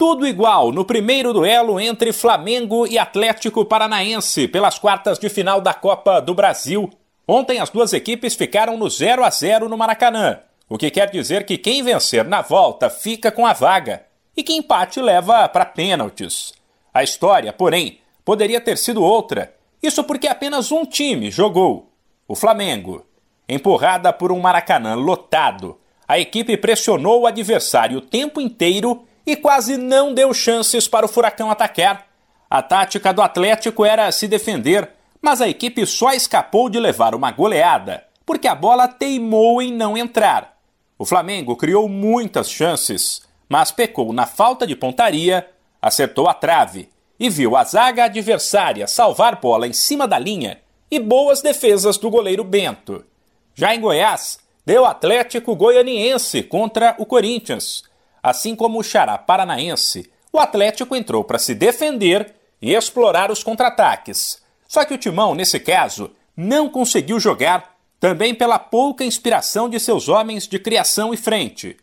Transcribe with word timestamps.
Tudo 0.00 0.26
igual 0.26 0.72
no 0.72 0.82
primeiro 0.82 1.30
duelo 1.30 1.78
entre 1.78 2.10
Flamengo 2.10 2.86
e 2.86 2.98
Atlético 2.98 3.66
Paranaense 3.66 4.48
pelas 4.48 4.78
quartas 4.78 5.18
de 5.18 5.28
final 5.28 5.60
da 5.60 5.74
Copa 5.74 6.20
do 6.20 6.32
Brasil. 6.32 6.88
Ontem 7.28 7.60
as 7.60 7.68
duas 7.68 7.92
equipes 7.92 8.34
ficaram 8.34 8.78
no 8.78 8.88
0 8.88 9.22
a 9.22 9.28
0 9.28 9.68
no 9.68 9.76
Maracanã, 9.76 10.38
o 10.70 10.78
que 10.78 10.90
quer 10.90 11.10
dizer 11.10 11.44
que 11.44 11.58
quem 11.58 11.82
vencer 11.82 12.24
na 12.24 12.40
volta 12.40 12.88
fica 12.88 13.30
com 13.30 13.44
a 13.44 13.52
vaga 13.52 14.06
e 14.34 14.42
que 14.42 14.54
empate 14.54 15.02
leva 15.02 15.46
para 15.50 15.66
pênaltis. 15.66 16.54
A 16.94 17.02
história, 17.02 17.52
porém, 17.52 17.98
poderia 18.24 18.58
ter 18.58 18.78
sido 18.78 19.04
outra. 19.04 19.54
Isso 19.82 20.02
porque 20.02 20.28
apenas 20.28 20.72
um 20.72 20.86
time 20.86 21.30
jogou, 21.30 21.92
o 22.26 22.34
Flamengo. 22.34 23.04
Empurrada 23.46 24.14
por 24.14 24.32
um 24.32 24.40
Maracanã 24.40 24.94
lotado, 24.94 25.76
a 26.08 26.18
equipe 26.18 26.56
pressionou 26.56 27.20
o 27.20 27.26
adversário 27.26 27.98
o 27.98 28.00
tempo 28.00 28.40
inteiro 28.40 29.04
e 29.26 29.36
quase 29.36 29.76
não 29.76 30.14
deu 30.14 30.32
chances 30.32 30.88
para 30.88 31.06
o 31.06 31.08
Furacão 31.08 31.50
atacar. 31.50 32.06
A 32.48 32.62
tática 32.62 33.12
do 33.12 33.22
Atlético 33.22 33.84
era 33.84 34.10
se 34.12 34.26
defender, 34.26 34.90
mas 35.20 35.40
a 35.40 35.48
equipe 35.48 35.86
só 35.86 36.12
escapou 36.12 36.68
de 36.68 36.78
levar 36.78 37.14
uma 37.14 37.30
goleada 37.30 38.10
porque 38.30 38.46
a 38.46 38.54
bola 38.54 38.86
teimou 38.86 39.60
em 39.60 39.72
não 39.72 39.98
entrar. 39.98 40.56
O 40.96 41.04
Flamengo 41.04 41.56
criou 41.56 41.88
muitas 41.88 42.48
chances, 42.48 43.22
mas 43.48 43.72
pecou 43.72 44.12
na 44.12 44.24
falta 44.24 44.64
de 44.64 44.76
pontaria, 44.76 45.50
acertou 45.82 46.28
a 46.28 46.32
trave 46.32 46.88
e 47.18 47.28
viu 47.28 47.56
a 47.56 47.64
zaga 47.64 48.04
adversária 48.04 48.86
salvar 48.86 49.40
bola 49.40 49.66
em 49.66 49.72
cima 49.72 50.06
da 50.06 50.16
linha 50.16 50.60
e 50.88 51.00
boas 51.00 51.42
defesas 51.42 51.98
do 51.98 52.08
goleiro 52.08 52.44
Bento. 52.44 53.04
Já 53.52 53.74
em 53.74 53.80
Goiás, 53.80 54.38
deu 54.64 54.86
Atlético 54.86 55.56
Goianiense 55.56 56.44
contra 56.44 56.94
o 56.98 57.06
Corinthians. 57.06 57.82
Assim 58.22 58.54
como 58.54 58.78
o 58.78 58.82
Xará 58.82 59.16
Paranaense, 59.16 60.10
o 60.32 60.38
Atlético 60.38 60.94
entrou 60.94 61.24
para 61.24 61.38
se 61.38 61.54
defender 61.54 62.34
e 62.60 62.74
explorar 62.74 63.30
os 63.30 63.42
contra-ataques. 63.42 64.42
Só 64.68 64.84
que 64.84 64.94
o 64.94 64.98
Timão, 64.98 65.34
nesse 65.34 65.58
caso, 65.58 66.10
não 66.36 66.68
conseguiu 66.68 67.18
jogar, 67.18 67.76
também 67.98 68.34
pela 68.34 68.58
pouca 68.58 69.04
inspiração 69.04 69.68
de 69.68 69.78
seus 69.78 70.08
homens 70.08 70.46
de 70.46 70.58
criação 70.58 71.12
e 71.12 71.16
frente. 71.16 71.76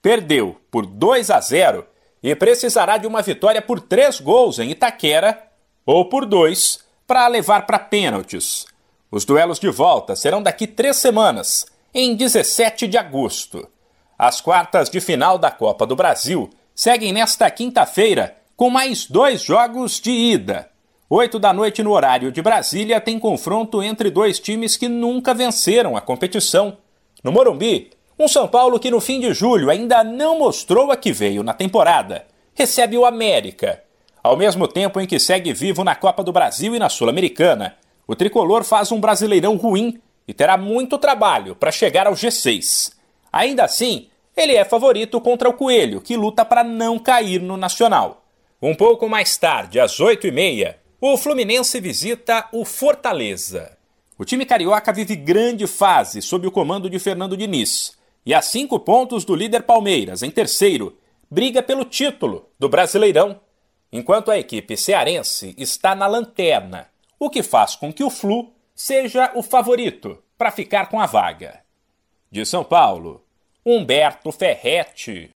Perdeu 0.00 0.60
por 0.70 0.86
2 0.86 1.30
a 1.30 1.40
0 1.40 1.86
e 2.22 2.34
precisará 2.34 2.96
de 2.96 3.06
uma 3.06 3.22
vitória 3.22 3.60
por 3.60 3.80
três 3.80 4.20
gols 4.20 4.58
em 4.58 4.70
Itaquera 4.70 5.42
ou 5.84 6.08
por 6.08 6.24
dois 6.26 6.80
para 7.06 7.26
levar 7.26 7.66
para 7.66 7.78
pênaltis. 7.78 8.66
Os 9.10 9.24
duelos 9.24 9.58
de 9.58 9.68
volta 9.68 10.16
serão 10.16 10.42
daqui 10.42 10.66
três 10.66 10.96
semanas, 10.96 11.66
em 11.92 12.16
17 12.16 12.86
de 12.86 12.98
agosto. 12.98 13.68
As 14.18 14.40
quartas 14.40 14.88
de 14.88 15.00
final 15.00 15.38
da 15.38 15.50
Copa 15.50 15.84
do 15.84 15.96
Brasil 15.96 16.48
seguem 16.74 17.12
nesta 17.12 17.50
quinta-feira 17.50 18.36
com 18.56 18.70
mais 18.70 19.06
dois 19.06 19.42
jogos 19.42 20.00
de 20.00 20.10
ida. 20.10 20.70
Oito 21.10 21.38
da 21.38 21.52
noite 21.52 21.82
no 21.82 21.90
horário 21.92 22.30
de 22.30 22.40
Brasília 22.40 23.00
tem 23.00 23.18
confronto 23.18 23.82
entre 23.82 24.10
dois 24.10 24.38
times 24.38 24.76
que 24.76 24.88
nunca 24.88 25.34
venceram 25.34 25.96
a 25.96 26.00
competição. 26.00 26.78
No 27.24 27.32
Morumbi, 27.32 27.90
um 28.16 28.28
São 28.28 28.46
Paulo 28.46 28.78
que 28.78 28.90
no 28.90 29.00
fim 29.00 29.18
de 29.18 29.34
julho 29.34 29.68
ainda 29.68 30.04
não 30.04 30.38
mostrou 30.38 30.92
a 30.92 30.96
que 30.96 31.12
veio 31.12 31.42
na 31.42 31.52
temporada 31.52 32.24
recebe 32.54 32.96
o 32.96 33.04
América. 33.04 33.82
Ao 34.22 34.36
mesmo 34.36 34.68
tempo 34.68 35.00
em 35.00 35.06
que 35.06 35.18
segue 35.18 35.52
vivo 35.52 35.82
na 35.82 35.96
Copa 35.96 36.22
do 36.22 36.32
Brasil 36.32 36.74
e 36.74 36.78
na 36.78 36.88
Sul-Americana, 36.88 37.76
o 38.06 38.14
tricolor 38.14 38.62
faz 38.62 38.92
um 38.92 39.00
brasileirão 39.00 39.56
ruim 39.56 40.00
e 40.26 40.32
terá 40.32 40.56
muito 40.56 40.98
trabalho 40.98 41.56
para 41.56 41.72
chegar 41.72 42.06
ao 42.06 42.14
G6. 42.14 42.92
Ainda 43.34 43.64
assim, 43.64 44.06
ele 44.36 44.54
é 44.54 44.64
favorito 44.64 45.20
contra 45.20 45.48
o 45.48 45.54
Coelho, 45.54 46.00
que 46.00 46.16
luta 46.16 46.44
para 46.44 46.62
não 46.62 47.00
cair 47.00 47.40
no 47.40 47.56
Nacional. 47.56 48.24
Um 48.62 48.76
pouco 48.76 49.08
mais 49.08 49.36
tarde, 49.36 49.80
às 49.80 49.98
8h30, 49.98 50.76
o 51.00 51.16
Fluminense 51.16 51.80
visita 51.80 52.48
o 52.52 52.64
Fortaleza. 52.64 53.76
O 54.16 54.24
time 54.24 54.46
carioca 54.46 54.92
vive 54.92 55.16
grande 55.16 55.66
fase 55.66 56.22
sob 56.22 56.46
o 56.46 56.52
comando 56.52 56.88
de 56.88 57.00
Fernando 57.00 57.36
Diniz. 57.36 57.98
E 58.24 58.32
a 58.32 58.40
cinco 58.40 58.78
pontos 58.78 59.24
do 59.24 59.34
líder 59.34 59.64
Palmeiras, 59.64 60.22
em 60.22 60.30
terceiro, 60.30 60.96
briga 61.28 61.60
pelo 61.60 61.84
título 61.84 62.48
do 62.56 62.68
Brasileirão, 62.68 63.40
enquanto 63.92 64.30
a 64.30 64.38
equipe 64.38 64.76
cearense 64.76 65.56
está 65.58 65.96
na 65.96 66.06
lanterna, 66.06 66.86
o 67.18 67.28
que 67.28 67.42
faz 67.42 67.74
com 67.74 67.92
que 67.92 68.04
o 68.04 68.10
Flu 68.10 68.52
seja 68.76 69.32
o 69.34 69.42
favorito 69.42 70.22
para 70.38 70.52
ficar 70.52 70.88
com 70.88 71.00
a 71.00 71.06
vaga. 71.06 71.64
De 72.30 72.44
São 72.44 72.64
Paulo, 72.64 73.23
Humberto 73.64 74.30
Ferretti. 74.30 75.32